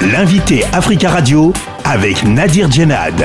L'invité 0.00 0.62
Africa 0.66 1.10
Radio 1.10 1.52
avec 1.84 2.22
Nadir 2.22 2.70
Djenad. 2.70 3.20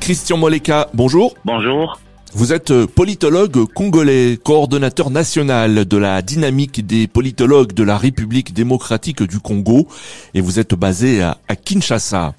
Christian 0.00 0.36
Moleka, 0.36 0.90
bonjour. 0.92 1.34
Bonjour. 1.46 1.98
Vous 2.34 2.52
êtes 2.52 2.84
politologue 2.84 3.64
congolais, 3.72 4.38
coordonnateur 4.44 5.08
national 5.08 5.86
de 5.86 5.96
la 5.96 6.20
dynamique 6.20 6.86
des 6.86 7.06
politologues 7.06 7.72
de 7.72 7.82
la 7.84 7.96
République 7.96 8.52
démocratique 8.52 9.22
du 9.22 9.40
Congo 9.40 9.88
et 10.34 10.42
vous 10.42 10.58
êtes 10.58 10.74
basé 10.74 11.22
à, 11.22 11.38
Kinshasa. 11.56 12.34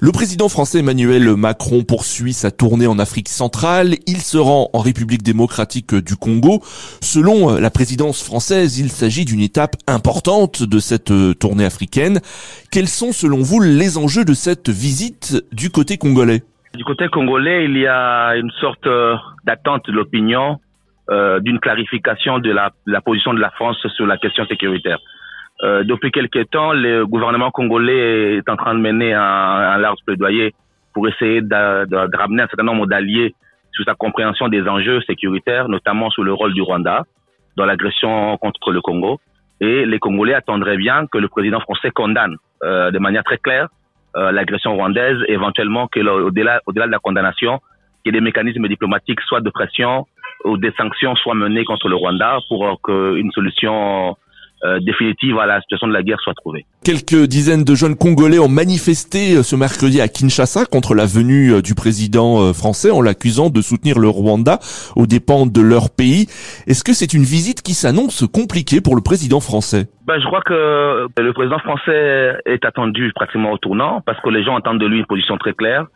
Le 0.00 0.12
président 0.12 0.48
français 0.48 0.78
Emmanuel 0.78 1.34
Macron 1.34 1.82
poursuit 1.82 2.32
sa 2.32 2.52
tournée 2.52 2.86
en 2.86 3.00
Afrique 3.00 3.28
centrale. 3.28 3.94
Il 4.06 4.18
se 4.18 4.38
rend 4.38 4.70
en 4.72 4.78
République 4.78 5.24
démocratique 5.24 5.92
du 5.92 6.14
Congo. 6.14 6.60
Selon 7.02 7.58
la 7.58 7.68
présidence 7.70 8.22
française, 8.24 8.78
il 8.78 8.90
s'agit 8.90 9.24
d'une 9.24 9.40
étape 9.40 9.74
importante 9.88 10.62
de 10.62 10.78
cette 10.78 11.12
tournée 11.40 11.64
africaine. 11.64 12.20
Quels 12.70 12.86
sont 12.86 13.10
selon 13.10 13.38
vous 13.38 13.60
les 13.60 13.98
enjeux 13.98 14.24
de 14.24 14.34
cette 14.34 14.68
visite 14.68 15.44
du 15.50 15.70
côté 15.70 15.98
congolais? 15.98 16.44
Du 16.76 16.84
côté 16.84 17.08
congolais, 17.08 17.64
il 17.64 17.76
y 17.76 17.88
a 17.88 18.36
une 18.36 18.52
sorte 18.60 18.86
euh, 18.86 19.16
d'attente 19.46 19.86
de 19.88 19.92
l'opinion 19.92 20.60
euh, 21.10 21.40
d'une 21.40 21.58
clarification 21.58 22.38
de 22.38 22.52
la, 22.52 22.70
la 22.86 23.00
position 23.00 23.34
de 23.34 23.40
la 23.40 23.50
France 23.50 23.84
sur 23.96 24.06
la 24.06 24.16
question 24.16 24.46
sécuritaire. 24.46 25.00
Euh, 25.62 25.82
depuis 25.84 26.12
quelques 26.12 26.50
temps, 26.50 26.72
le 26.72 27.04
gouvernement 27.04 27.50
congolais 27.50 28.36
est 28.36 28.48
en 28.48 28.56
train 28.56 28.74
de 28.74 28.80
mener 28.80 29.12
un, 29.12 29.76
large 29.78 29.98
plaidoyer 30.06 30.54
pour 30.92 31.08
essayer 31.08 31.40
de, 31.40 31.84
de, 31.86 32.16
ramener 32.16 32.42
un 32.42 32.46
certain 32.46 32.64
nombre 32.64 32.86
d'alliés 32.86 33.34
sur 33.72 33.84
sa 33.84 33.94
compréhension 33.94 34.48
des 34.48 34.62
enjeux 34.68 35.00
sécuritaires, 35.02 35.68
notamment 35.68 36.10
sur 36.10 36.22
le 36.22 36.32
rôle 36.32 36.54
du 36.54 36.62
Rwanda 36.62 37.04
dans 37.56 37.66
l'agression 37.66 38.36
contre 38.38 38.70
le 38.72 38.80
Congo. 38.80 39.20
Et 39.60 39.84
les 39.84 39.98
Congolais 39.98 40.34
attendraient 40.34 40.76
bien 40.76 41.06
que 41.06 41.18
le 41.18 41.28
président 41.28 41.60
français 41.60 41.90
condamne 41.90 42.36
euh, 42.62 42.92
de 42.92 42.98
manière 42.98 43.24
très 43.24 43.38
claire 43.38 43.68
euh, 44.16 44.32
l'agression 44.32 44.74
rwandaise, 44.74 45.18
éventuellement 45.28 45.86
que 45.86 46.00
au-delà 46.00 46.60
au-delà 46.66 46.86
de 46.86 46.92
la 46.92 46.98
condamnation, 46.98 47.60
que 48.04 48.10
des 48.10 48.20
mécanismes 48.20 48.66
diplomatiques, 48.66 49.20
soit 49.22 49.40
de 49.40 49.50
pression 49.50 50.06
ou 50.44 50.56
des 50.56 50.72
sanctions, 50.78 51.14
soient 51.16 51.34
menés 51.34 51.64
contre 51.64 51.88
le 51.88 51.96
Rwanda 51.96 52.38
pour 52.48 52.80
qu'une 52.82 53.30
solution 53.32 54.16
euh, 54.64 54.80
définitive 54.80 55.38
à 55.38 55.46
la 55.46 55.60
situation 55.60 55.86
de 55.86 55.92
la 55.92 56.02
guerre 56.02 56.18
soit 56.20 56.34
trouvée. 56.34 56.66
Quelques 56.84 57.28
dizaines 57.28 57.62
de 57.62 57.74
jeunes 57.76 57.96
Congolais 57.96 58.40
ont 58.40 58.48
manifesté 58.48 59.36
euh, 59.36 59.42
ce 59.44 59.54
mercredi 59.54 60.00
à 60.00 60.08
Kinshasa 60.08 60.66
contre 60.66 60.96
la 60.96 61.06
venue 61.06 61.52
euh, 61.52 61.62
du 61.62 61.76
président 61.76 62.52
français 62.52 62.90
en 62.90 63.00
l'accusant 63.00 63.50
de 63.50 63.60
soutenir 63.60 64.00
le 64.00 64.08
Rwanda 64.08 64.58
aux 64.96 65.06
dépens 65.06 65.46
de 65.46 65.60
leur 65.60 65.90
pays. 65.94 66.26
Est-ce 66.66 66.82
que 66.82 66.92
c'est 66.92 67.14
une 67.14 67.22
visite 67.22 67.62
qui 67.62 67.72
s'annonce 67.72 68.24
compliquée 68.26 68.80
pour 68.80 68.96
le 68.96 69.00
président 69.00 69.38
français? 69.38 69.86
Ben, 70.06 70.18
Je 70.20 70.26
crois 70.26 70.42
que 70.42 71.06
le 71.16 71.32
président 71.32 71.60
français 71.60 72.34
est 72.44 72.64
attendu 72.64 73.12
pratiquement 73.14 73.52
au 73.52 73.58
tournant 73.58 74.00
parce 74.04 74.20
que 74.20 74.30
les 74.30 74.42
gens 74.42 74.56
attendent 74.56 74.80
de 74.80 74.86
lui 74.86 74.98
une 74.98 75.06
position 75.06 75.36
très 75.38 75.52
claire. 75.52 75.86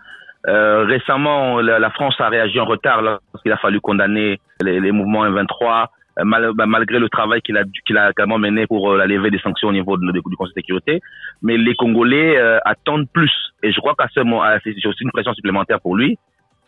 Euh, 0.49 0.85
récemment, 0.85 1.61
la, 1.61 1.91
France 1.91 2.15
a 2.19 2.29
réagi 2.29 2.59
en 2.59 2.65
retard 2.65 3.03
lorsqu'il 3.03 3.53
a 3.53 3.57
fallu 3.59 3.81
condamner 3.81 4.41
les, 4.61 4.81
les 4.81 4.93
mouvements 4.93 5.25
M23 5.27 5.47
euh, 5.63 5.87
mal, 6.19 6.51
bah, 6.55 6.67
malgré 6.67 6.99
le 6.99 7.09
travail 7.09 7.41
qu'il 7.43 7.57
a, 7.57 7.65
qu'il 7.87 7.97
a 7.97 8.11
également 8.11 8.39
mené 8.39 8.67
pour 8.67 8.93
euh, 8.93 8.99
la 8.99 9.07
levée 9.07 9.31
des 9.31 9.39
sanctions 9.39 9.69
au 9.69 9.73
niveau 9.73 9.97
de, 9.97 10.13
du 10.13 10.37
Conseil 10.37 10.55
de 10.55 10.61
sécurité. 10.61 11.01
Mais 11.43 11.57
les 11.57 11.75
Congolais 11.75 12.39
euh, 12.39 12.59
attendent 12.65 13.09
plus. 13.13 13.33
Et 13.63 13.73
je 13.73 13.81
crois 13.81 13.95
qu'à 13.99 14.09
ce 14.15 14.21
moment, 14.21 14.43
c'est 14.65 14.87
aussi 14.87 15.05
une 15.05 15.13
pression 15.13 15.35
supplémentaire 15.35 15.81
pour 15.81 15.97
lui. 15.97 16.19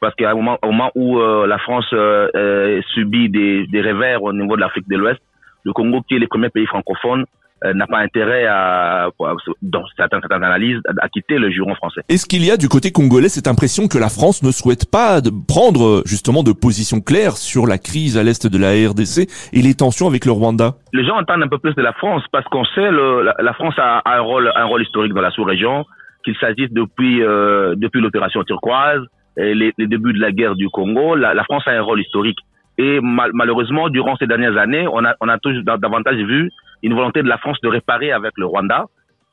Parce 0.00 0.14
qu'à 0.14 0.30
un 0.30 0.34
moment, 0.34 0.58
au 0.62 0.70
moment 0.70 0.90
où 0.94 1.18
la 1.18 1.58
France 1.58 1.86
subit 2.92 3.30
des, 3.30 3.66
des 3.66 3.80
revers 3.80 4.22
au 4.22 4.32
niveau 4.32 4.54
de 4.54 4.60
l'Afrique 4.60 4.86
de 4.88 4.96
l'Ouest, 4.96 5.20
le 5.64 5.72
Congo, 5.72 6.02
qui 6.06 6.14
est 6.14 6.18
le 6.18 6.28
premier 6.28 6.50
pays 6.50 6.66
francophone, 6.66 7.24
euh, 7.64 7.72
n'a 7.72 7.86
pas 7.86 7.98
intérêt 7.98 8.44
à, 8.46 9.08
dans 9.62 9.84
certaines, 9.96 10.20
certaines 10.20 10.44
analyses, 10.44 10.80
à 11.00 11.08
quitter 11.08 11.38
le 11.38 11.50
juron 11.50 11.74
français. 11.76 12.02
Est-ce 12.10 12.26
qu'il 12.26 12.44
y 12.44 12.50
a 12.50 12.58
du 12.58 12.68
côté 12.68 12.92
congolais 12.92 13.30
cette 13.30 13.46
impression 13.46 13.88
que 13.88 13.96
la 13.96 14.10
France 14.10 14.42
ne 14.42 14.50
souhaite 14.50 14.90
pas 14.90 15.22
de 15.22 15.30
prendre 15.30 16.02
justement 16.04 16.42
de 16.42 16.52
position 16.52 17.00
claire 17.00 17.38
sur 17.38 17.66
la 17.66 17.78
crise 17.78 18.18
à 18.18 18.22
l'est 18.22 18.46
de 18.46 18.58
la 18.58 18.72
RDC 18.90 19.30
et 19.54 19.62
les 19.62 19.74
tensions 19.74 20.06
avec 20.06 20.26
le 20.26 20.32
Rwanda? 20.32 20.74
Les 20.92 21.06
gens 21.06 21.16
entendent 21.16 21.42
un 21.42 21.48
peu 21.48 21.58
plus 21.58 21.74
de 21.74 21.80
la 21.80 21.94
France 21.94 22.22
parce 22.32 22.44
qu'on 22.48 22.64
sait 22.66 22.90
le, 22.90 23.22
la, 23.22 23.34
la, 23.38 23.54
France 23.54 23.74
a 23.78 24.02
un 24.04 24.20
rôle, 24.20 24.52
un 24.54 24.64
rôle 24.64 24.82
historique 24.82 25.14
dans 25.14 25.22
la 25.22 25.30
sous-région, 25.30 25.86
qu'il 26.24 26.36
s'agisse 26.36 26.70
depuis 26.70 27.22
euh, 27.22 27.74
depuis 27.76 28.02
l'opération 28.02 28.42
turquoise, 28.44 29.00
et 29.38 29.54
les, 29.54 29.72
les, 29.78 29.86
débuts 29.86 30.12
de 30.12 30.20
la 30.20 30.32
guerre 30.32 30.54
du 30.54 30.68
Congo, 30.68 31.14
la, 31.14 31.32
la 31.32 31.44
France 31.44 31.62
a 31.66 31.70
un 31.70 31.82
rôle 31.82 32.00
historique. 32.00 32.38
Et 32.78 33.00
mal, 33.00 33.30
malheureusement, 33.34 33.88
durant 33.88 34.16
ces 34.16 34.26
dernières 34.26 34.56
années, 34.56 34.86
on 34.90 35.04
a, 35.04 35.14
on 35.20 35.28
a 35.28 35.38
toujours 35.38 35.62
davantage 35.62 36.16
vu 36.16 36.50
une 36.82 36.94
volonté 36.94 37.22
de 37.22 37.28
la 37.28 37.38
France 37.38 37.58
de 37.62 37.68
réparer 37.68 38.12
avec 38.12 38.32
le 38.36 38.46
Rwanda 38.46 38.86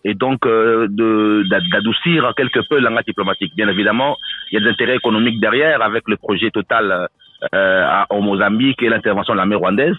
et 0.03 0.13
donc 0.13 0.46
euh, 0.46 0.88
d'adoucir 0.90 2.34
quelque 2.35 2.59
peu 2.69 2.75
le 2.78 2.85
langage 2.85 3.06
diplomatique. 3.06 3.53
Bien 3.56 3.68
évidemment, 3.68 4.18
il 4.52 4.56
y 4.56 4.62
a 4.62 4.63
des 4.63 4.72
intérêts 4.72 4.96
économiques 4.96 5.40
derrière 5.40 5.81
avec 5.81 6.03
le 6.07 6.18
projet 6.18 6.50
total 6.52 7.07
euh, 7.53 8.03
au 8.09 8.22
Mozambique 8.22 8.81
et 8.84 8.90
l'intervention 8.90 9.34
de 9.34 9.38
l'armée 9.38 9.56
rwandaise. 9.56 9.96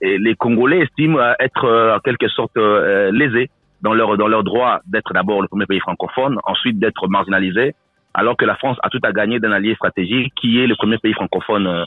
Et, 0.00 0.18
les 0.18 0.34
Congolais 0.34 0.80
estiment 0.80 1.18
être 1.38 1.64
euh, 1.64 1.96
en 1.96 2.00
quelque 2.00 2.28
sorte 2.28 2.56
euh, 2.56 3.10
lésés 3.12 3.50
dans 3.82 3.94
leur 3.94 4.16
dans 4.16 4.28
leur 4.28 4.42
droit 4.42 4.80
d'être 4.86 5.12
d'abord 5.12 5.42
le 5.42 5.48
premier 5.48 5.66
pays 5.66 5.80
francophone, 5.80 6.38
ensuite 6.44 6.78
d'être 6.78 7.08
marginalisé, 7.08 7.74
alors 8.14 8.36
que 8.36 8.44
la 8.44 8.56
France 8.56 8.78
a 8.82 8.88
tout 8.88 9.00
à 9.02 9.12
gagner 9.12 9.38
d'un 9.38 9.52
allié 9.52 9.74
stratégique 9.74 10.32
qui 10.40 10.60
est 10.60 10.66
le 10.66 10.74
premier 10.76 10.98
pays 10.98 11.12
francophone 11.12 11.66
euh, 11.66 11.84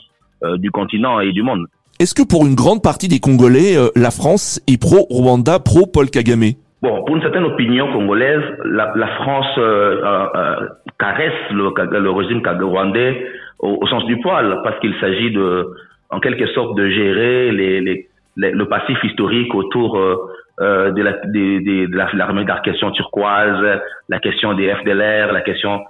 du 0.58 0.70
continent 0.70 1.20
et 1.20 1.32
du 1.32 1.42
monde. 1.42 1.66
Est-ce 2.00 2.14
que 2.14 2.26
pour 2.26 2.46
une 2.46 2.54
grande 2.54 2.82
partie 2.82 3.08
des 3.08 3.20
Congolais, 3.20 3.76
euh, 3.76 3.88
la 3.94 4.10
France 4.10 4.58
est 4.66 4.80
pro-Rwanda, 4.80 5.58
pro-Paul 5.58 6.08
Kagame? 6.08 6.56
Bon, 6.80 7.04
pour 7.04 7.14
une 7.14 7.20
certaine 7.20 7.44
opinion 7.44 7.92
congolaise, 7.92 8.40
la, 8.64 8.90
la 8.96 9.06
France 9.16 9.58
euh, 9.58 10.00
euh, 10.02 10.66
caresse 10.98 11.34
le, 11.50 11.68
le 11.98 12.10
régime 12.10 12.40
rwandais 12.42 13.22
au, 13.58 13.80
au, 13.82 13.86
sens 13.86 14.06
du 14.06 14.18
poil, 14.22 14.60
parce 14.64 14.80
qu'il 14.80 14.94
s'agit 14.98 15.30
de, 15.30 15.68
en 16.08 16.20
quelque 16.20 16.46
sorte, 16.54 16.74
de 16.74 16.88
gérer 16.88 17.52
les, 17.52 17.82
les, 17.82 18.08
les, 18.38 18.50
le 18.52 18.64
passif 18.64 18.96
historique 19.04 19.54
autour 19.54 19.98
euh, 19.98 20.90
de 20.92 21.02
la 21.02 21.12
de, 21.12 21.86
de, 21.86 22.16
l'armée 22.16 22.44
d'arcation 22.44 22.90
turquoise, 22.92 23.80
la 24.08 24.18
question 24.18 24.54
des 24.54 24.72
FDLR, 24.74 25.32
la 25.32 25.40
question 25.42 25.80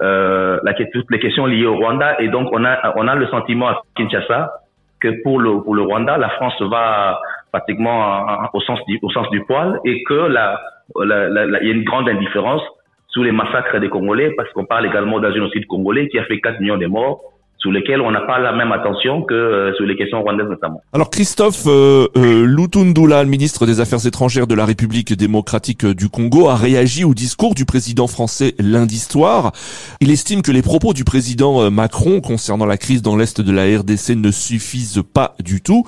euh, 0.00 0.58
la, 0.62 0.74
toutes 0.74 1.10
les 1.10 1.18
questions 1.20 1.46
liées 1.46 1.66
au 1.66 1.76
Rwanda. 1.76 2.20
Et 2.20 2.28
donc, 2.28 2.48
on 2.52 2.64
a, 2.64 2.94
on 2.96 3.06
a 3.08 3.14
le 3.14 3.26
sentiment 3.28 3.68
à 3.68 3.82
Kinshasa 3.96 4.52
que 5.00 5.22
pour 5.22 5.40
le, 5.40 5.60
pour 5.62 5.74
le 5.74 5.82
Rwanda, 5.82 6.16
la 6.16 6.30
France 6.30 6.60
va 6.62 7.20
pratiquement 7.52 8.48
au 8.54 8.60
sens 8.60 8.78
du, 8.86 8.98
au 9.02 9.10
sens 9.10 9.28
du 9.30 9.44
poil 9.44 9.78
et 9.84 10.02
que 10.04 10.14
la, 10.14 10.60
la, 10.96 11.28
la, 11.28 11.62
y 11.62 11.68
a 11.68 11.72
une 11.72 11.84
grande 11.84 12.08
indifférence 12.08 12.62
sous 13.08 13.22
les 13.22 13.32
massacres 13.32 13.78
des 13.78 13.90
Congolais 13.90 14.32
parce 14.36 14.50
qu'on 14.52 14.64
parle 14.64 14.86
également 14.86 15.20
d'un 15.20 15.32
génocide 15.32 15.66
congolais 15.66 16.08
qui 16.08 16.18
a 16.18 16.24
fait 16.24 16.40
4 16.40 16.60
millions 16.60 16.78
de 16.78 16.86
morts 16.86 17.20
sur 17.62 17.70
lesquels 17.70 18.00
on 18.00 18.10
n'a 18.10 18.22
pas 18.22 18.40
la 18.40 18.52
même 18.52 18.72
attention 18.72 19.22
que 19.22 19.34
euh, 19.34 19.72
sur 19.74 19.86
les 19.86 19.96
questions 19.96 20.20
rwandaises 20.20 20.48
notamment. 20.48 20.82
Alors 20.92 21.10
Christophe 21.10 21.64
euh, 21.68 22.08
euh, 22.16 22.44
Lutundula, 22.44 23.22
le 23.22 23.28
ministre 23.30 23.66
des 23.66 23.80
Affaires 23.80 24.04
étrangères 24.04 24.48
de 24.48 24.54
la 24.56 24.66
République 24.66 25.16
démocratique 25.16 25.86
du 25.86 26.08
Congo, 26.08 26.48
a 26.48 26.56
réagi 26.56 27.04
au 27.04 27.14
discours 27.14 27.54
du 27.54 27.64
président 27.64 28.08
français 28.08 28.54
lundi 28.58 28.98
soir. 28.98 29.52
Il 30.00 30.10
estime 30.10 30.42
que 30.42 30.50
les 30.50 30.62
propos 30.62 30.92
du 30.92 31.04
président 31.04 31.62
euh, 31.62 31.70
Macron 31.70 32.20
concernant 32.20 32.66
la 32.66 32.76
crise 32.76 33.00
dans 33.00 33.16
l'est 33.16 33.40
de 33.40 33.52
la 33.52 33.62
RDC 33.78 34.16
ne 34.16 34.32
suffisent 34.32 35.02
pas 35.14 35.34
du 35.38 35.62
tout. 35.62 35.84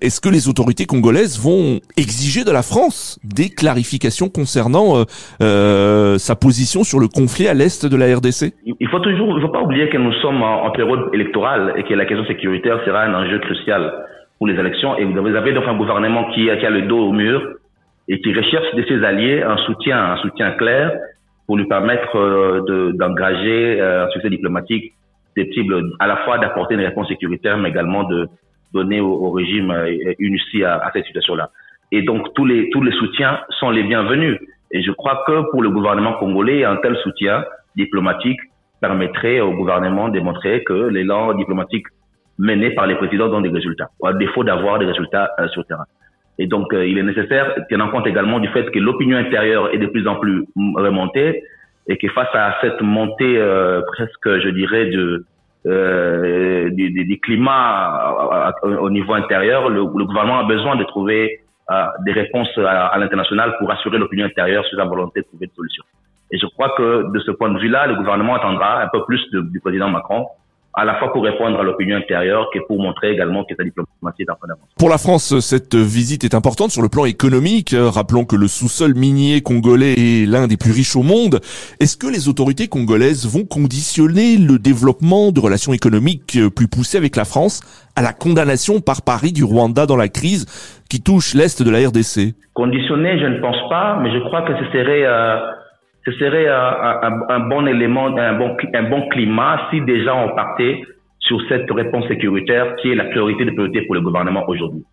Est-ce 0.00 0.20
que 0.20 0.28
les 0.28 0.48
autorités 0.48 0.86
congolaises 0.86 1.40
vont 1.40 1.80
exiger 1.96 2.44
de 2.44 2.52
la 2.52 2.62
France 2.62 3.18
des 3.24 3.48
clarifications 3.50 4.28
concernant 4.28 5.04
euh, 5.42 6.18
sa 6.18 6.36
position 6.36 6.84
sur 6.84 7.00
le 7.00 7.08
conflit 7.08 7.48
à 7.48 7.54
l'est 7.54 7.84
de 7.84 7.96
la 7.96 8.14
RDC 8.14 8.54
Il 8.64 8.88
faut 8.88 9.00
toujours, 9.00 9.36
il 9.36 9.42
faut 9.42 9.52
pas 9.52 9.62
oublier 9.62 9.88
que 9.88 9.98
nous 9.98 10.12
sommes 10.22 10.40
en, 10.42 10.66
en 10.66 10.70
période 10.70 11.00
électorale 11.16 11.74
et 11.76 11.82
que 11.82 11.94
la 11.94 12.06
question 12.06 12.24
sécuritaire 12.26 12.78
sera 12.84 13.02
un 13.02 13.14
enjeu 13.14 13.38
crucial 13.40 13.92
pour 14.38 14.46
les 14.46 14.58
élections. 14.58 14.96
Et 14.98 15.04
vous 15.04 15.34
avez 15.34 15.52
donc 15.52 15.66
un 15.66 15.76
gouvernement 15.76 16.24
qui, 16.32 16.48
a 16.50 16.70
le 16.70 16.82
dos 16.82 17.08
au 17.08 17.12
mur 17.12 17.42
et 18.08 18.20
qui 18.20 18.32
recherche 18.32 18.74
de 18.74 18.82
ses 18.84 19.02
alliés 19.04 19.42
un 19.42 19.56
soutien, 19.66 19.98
un 20.12 20.16
soutien 20.18 20.52
clair 20.52 20.92
pour 21.46 21.56
lui 21.56 21.66
permettre 21.66 22.16
euh, 22.16 22.92
d'engager 22.92 23.80
euh, 23.80 24.06
un 24.06 24.10
succès 24.10 24.30
diplomatique 24.30 24.92
susceptible 25.36 25.92
à 25.98 26.06
la 26.06 26.16
fois 26.18 26.38
d'apporter 26.38 26.74
une 26.74 26.80
réponse 26.80 27.08
sécuritaire, 27.08 27.56
mais 27.58 27.68
également 27.68 28.04
de 28.04 28.28
donner 28.72 29.00
au, 29.00 29.30
régime 29.30 29.70
euh, 29.70 30.14
une 30.18 30.34
issue 30.34 30.64
à, 30.64 30.74
à, 30.76 30.90
cette 30.92 31.06
situation-là. 31.06 31.50
Et 31.92 32.02
donc 32.02 32.34
tous 32.34 32.44
les 32.44 32.68
tous 32.70 32.82
les 32.82 32.92
soutiens 32.92 33.40
sont 33.60 33.70
les 33.70 33.84
bienvenus. 33.84 34.38
Et 34.72 34.82
je 34.82 34.90
crois 34.90 35.22
que 35.26 35.50
pour 35.50 35.62
le 35.62 35.70
gouvernement 35.70 36.14
congolais, 36.14 36.64
un 36.64 36.76
tel 36.76 36.96
soutien 36.96 37.44
diplomatique 37.76 38.40
permettrait 38.80 39.40
au 39.40 39.52
gouvernement 39.52 40.08
de 40.08 40.14
démontrer 40.14 40.64
que 40.64 40.88
l'élan 40.88 41.34
diplomatique 41.34 41.86
mené 42.38 42.70
par 42.70 42.86
les 42.86 42.96
présidents 42.96 43.28
donne 43.28 43.42
des 43.42 43.48
résultats, 43.48 43.88
à 44.04 44.12
défaut 44.12 44.44
d'avoir 44.44 44.78
des 44.78 44.86
résultats 44.86 45.30
euh, 45.38 45.48
sur 45.48 45.62
le 45.62 45.66
terrain. 45.66 45.86
Et 46.38 46.46
donc, 46.46 46.72
euh, 46.72 46.86
il 46.86 46.98
est 46.98 47.02
nécessaire 47.02 47.54
tenir 47.68 47.90
compte 47.90 48.06
également 48.06 48.38
du 48.40 48.48
fait 48.48 48.70
que 48.70 48.78
l'opinion 48.78 49.16
intérieure 49.16 49.72
est 49.72 49.78
de 49.78 49.86
plus 49.86 50.06
en 50.06 50.16
plus 50.16 50.44
remontée 50.56 51.42
et 51.88 51.96
que 51.96 52.08
face 52.08 52.34
à 52.34 52.56
cette 52.60 52.80
montée 52.82 53.38
euh, 53.38 53.80
presque, 53.94 54.38
je 54.40 54.48
dirais, 54.50 54.86
de, 54.86 55.24
euh, 55.66 56.68
du, 56.70 56.90
du, 56.90 57.04
du, 57.04 57.20
climat 57.20 58.52
au 58.62 58.90
niveau 58.90 59.14
intérieur, 59.14 59.70
le, 59.70 59.84
gouvernement 59.84 60.40
a 60.40 60.44
besoin 60.44 60.76
de 60.76 60.84
trouver 60.84 61.40
des 62.04 62.12
réponses 62.12 62.56
à, 62.58 62.96
l'international 62.98 63.56
pour 63.58 63.70
assurer 63.72 63.98
l'opinion 63.98 64.26
intérieure 64.26 64.64
sur 64.66 64.78
la 64.78 64.84
volonté 64.84 65.20
de 65.20 65.26
trouver 65.26 65.46
une 65.46 65.52
solution. 65.52 65.84
Et 66.30 66.38
je 66.38 66.46
crois 66.46 66.74
que 66.76 67.12
de 67.12 67.18
ce 67.20 67.30
point 67.30 67.50
de 67.50 67.58
vue-là, 67.58 67.86
le 67.86 67.96
gouvernement 67.96 68.34
attendra 68.34 68.82
un 68.82 68.88
peu 68.92 69.04
plus 69.04 69.20
du 69.32 69.60
président 69.60 69.88
Macron 69.88 70.26
à 70.76 70.84
la 70.84 70.96
fois 70.96 71.10
pour 71.10 71.24
répondre 71.24 71.58
à 71.58 71.62
l'opinion 71.62 71.96
intérieure 71.96 72.50
que 72.52 72.58
pour 72.66 72.78
montrer 72.78 73.10
également 73.10 73.44
que 73.44 73.54
sa 73.56 73.64
diplomatie 73.64 74.22
est 74.22 74.30
en 74.30 74.34
train 74.34 74.48
d'avancer. 74.48 74.68
Pour 74.78 74.90
la 74.90 74.98
France, 74.98 75.40
cette 75.40 75.74
visite 75.74 76.22
est 76.22 76.34
importante 76.34 76.70
sur 76.70 76.82
le 76.82 76.90
plan 76.90 77.06
économique. 77.06 77.74
Rappelons 77.74 78.26
que 78.26 78.36
le 78.36 78.46
sous-sol 78.46 78.94
minier 78.94 79.40
congolais 79.40 79.94
est 79.94 80.26
l'un 80.26 80.46
des 80.46 80.58
plus 80.58 80.72
riches 80.72 80.94
au 80.94 81.02
monde. 81.02 81.40
Est-ce 81.80 81.96
que 81.96 82.06
les 82.06 82.28
autorités 82.28 82.68
congolaises 82.68 83.26
vont 83.26 83.46
conditionner 83.46 84.36
le 84.36 84.58
développement 84.58 85.32
de 85.32 85.40
relations 85.40 85.72
économiques 85.72 86.38
plus 86.54 86.68
poussées 86.68 86.98
avec 86.98 87.16
la 87.16 87.24
France 87.24 87.62
à 87.96 88.02
la 88.02 88.12
condamnation 88.12 88.80
par 88.80 89.00
Paris 89.00 89.32
du 89.32 89.44
Rwanda 89.44 89.86
dans 89.86 89.96
la 89.96 90.08
crise 90.08 90.44
qui 90.90 91.02
touche 91.02 91.32
l'Est 91.32 91.62
de 91.62 91.70
la 91.70 91.88
RDC 91.88 92.34
Conditionner, 92.52 93.18
je 93.18 93.26
ne 93.26 93.40
pense 93.40 93.68
pas, 93.70 93.98
mais 94.02 94.12
je 94.12 94.18
crois 94.18 94.42
que 94.42 94.52
ce 94.58 94.64
serait... 94.72 95.06
Euh 95.06 95.38
ce 96.06 96.12
serait 96.12 96.46
un, 96.46 97.20
un, 97.28 97.40
bon 97.40 97.66
élément, 97.66 98.16
un 98.16 98.34
bon, 98.34 98.56
un 98.74 98.82
bon 98.84 99.08
climat 99.08 99.66
si 99.70 99.80
déjà 99.80 100.14
on 100.14 100.36
partait 100.36 100.84
sur 101.18 101.40
cette 101.48 101.68
réponse 101.68 102.06
sécuritaire 102.06 102.76
qui 102.76 102.92
est 102.92 102.94
la 102.94 103.06
priorité 103.06 103.44
de 103.44 103.50
priorité 103.50 103.82
pour 103.82 103.96
le 103.96 104.02
gouvernement 104.02 104.44
aujourd'hui. 104.46 104.84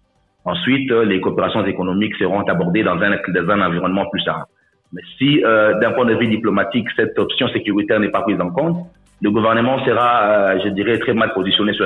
Ensuite, 0.43 0.91
euh, 0.91 1.05
les 1.05 1.21
coopérations 1.21 1.63
économiques 1.65 2.15
seront 2.15 2.41
abordées 2.41 2.81
dans 2.81 2.99
un, 2.99 3.11
dans 3.11 3.49
un 3.51 3.61
environnement 3.61 4.07
plus 4.09 4.21
simple. 4.21 4.45
Mais 4.91 5.01
si, 5.19 5.43
euh, 5.45 5.79
d'un 5.79 5.91
point 5.91 6.05
de 6.05 6.15
vue 6.15 6.27
diplomatique, 6.27 6.87
cette 6.95 7.17
option 7.19 7.47
sécuritaire 7.49 7.99
n'est 7.99 8.09
pas 8.09 8.23
prise 8.23 8.41
en 8.41 8.49
compte, 8.49 8.77
le 9.21 9.29
gouvernement 9.29 9.85
sera, 9.85 10.23
euh, 10.23 10.59
je 10.63 10.69
dirais, 10.69 10.97
très 10.97 11.13
mal 11.13 11.31
positionné 11.33 11.73
sur 11.73 11.85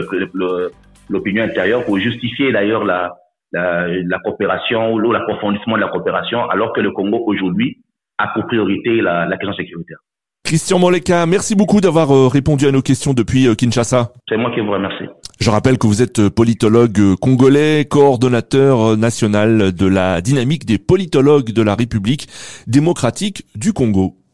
l'opinion 1.10 1.44
intérieure 1.44 1.84
pour 1.84 2.00
justifier 2.00 2.54
d'ailleurs 2.54 2.86
la, 2.86 3.18
la, 3.52 3.88
la 3.88 4.20
coopération 4.20 4.94
ou 4.94 5.12
l'approfondissement 5.12 5.76
de 5.76 5.82
la 5.82 5.90
coopération, 5.90 6.50
alors 6.50 6.72
que 6.72 6.80
le 6.80 6.92
Congo 6.92 7.22
aujourd'hui 7.26 7.78
a 8.18 8.28
pour 8.34 8.46
priorité 8.48 9.02
la, 9.02 9.25
la 9.25 9.38
question 9.38 9.56
sécuritaire. 9.56 9.98
Christian 10.44 10.80
Moleka, 10.80 11.25
merci 11.25 11.56
beaucoup 11.56 11.81
d'avoir 11.81 12.12
euh, 12.12 12.28
répondu 12.28 12.68
à 12.68 12.72
nos 12.72 12.81
questions 12.81 13.14
depuis 13.14 13.48
euh, 13.48 13.56
Kinshasa. 13.56 14.14
C'est 14.30 14.38
moi 14.38 14.50
qui 14.56 14.62
vous 14.62 14.72
remercie. 14.72 15.04
Je 15.42 15.50
rappelle 15.50 15.78
que 15.78 15.88
vous 15.88 16.02
êtes 16.02 16.19
euh, 16.19 16.30
politologue 16.30 17.16
congolais, 17.16 17.84
coordonnateur 17.84 18.96
national 18.96 19.74
de 19.74 19.88
la 19.88 20.22
dynamique 20.22 20.66
des 20.66 20.78
politologues 20.78 21.52
de 21.52 21.62
la 21.62 21.75
République 21.75 22.28
démocratique 22.66 23.46
du 23.56 23.74
Congo. 23.74 24.17